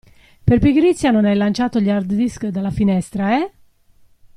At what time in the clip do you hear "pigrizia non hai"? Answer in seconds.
0.57-1.35